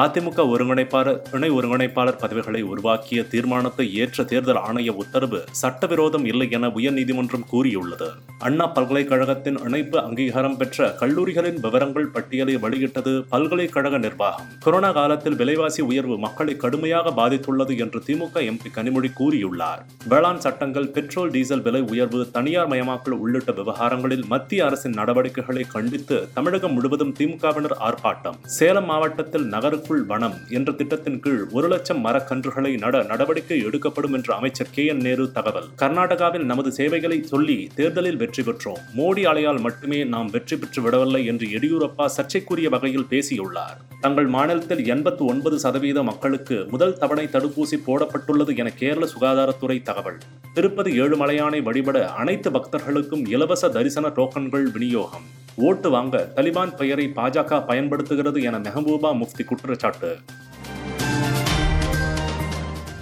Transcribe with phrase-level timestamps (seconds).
[0.00, 7.44] அதிமுக ஒருங்கிணைப்பாளர் இணை ஒருங்கிணைப்பாளர் பதவிகளை உருவாக்கிய தீர்மானத்தை ஏற்ற தேர்தல் ஆணைய உத்தரவு சட்டவிரோதம் இல்லை என உயர்நீதிமன்றம்
[7.48, 8.08] கூறியுள்ளது.
[8.38, 14.46] அண்ணா பல்கலைக்கழகத்தின் இணைப்பு அங்கீகாரம் பெற்ற கல்லூரிகளின் விவரங்கள் பட்டியலை வெளியிட்டது பல்கலைக்கழக நிர்வாகம்.
[14.60, 19.82] கொரோனா காலத்தில் விலைவாசி உயர்வு மக்களை கடுமையாக பாதித்துள்ளது என்று திமுக எம்பி கனிமொழி கூறியுள்ளார்.
[20.08, 26.72] வேளாண் சட்டங்கள் பெட்ரோல் டீசல் விலை உயர்வு தனியார் மயமாக்கல் உள்ளிட்ட விவகாரங்களில் மத்திய அரசின் நடவடிக்கைகளை கண்டித்து தமிழகம்
[26.72, 28.40] முழுவதும் திமுகவினர் ஆர்ப்பாட்டம்.
[28.44, 29.46] சேலம் மாவட்டத்தில்
[29.82, 35.02] நகருக்குள் வனம் என்ற திட்டத்தின் கீழ் ஒரு லட்சம் மரக்கன்றுகளை நட நடவடிக்கை எடுக்கப்படும் என்று அமைச்சர் கே என்
[35.06, 35.66] நேரு தகவல்.
[35.82, 38.82] கர்நாடகாவில் நமது சேவைகளை சொல்லி தேர்தலில் வெற்றி பெற்றோம்.
[38.98, 43.76] மோடி அலையால் மட்டுமே நாம் வெற்றி பெற்று விடவில்லை என்று எடியூரப்பா சர்ச்சைக்குரிய வகையில் பேசியுள்ளார்.
[44.00, 50.20] தங்கள் மாநிலத்தில் எண்பத்து ஒன்பது சதவீத மக்களுக்கு முதல் தவணை தடுப்பூசி போடப்பட்டுள்ளது என கேரள சுகாதாரத்துறை தகவல்.
[50.54, 55.28] திருப்பதி ஏழுமலையானை வழிபட அனைத்து பக்தர்களுக்கும் இலவச தரிசன டோக்கன்கள் விநியோகம்.
[55.56, 60.18] ஓட்டு வாங்க தலிபான் பெயரை பாஜக பயன்படுத்துகிறது என மெஹபூபா முஃப்தி குற்றச்சாட்டு.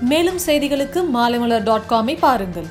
[0.00, 2.68] மேலும் செய்திகளுக்கு மாலைமலர் டாட் காமை பாருங்கள்.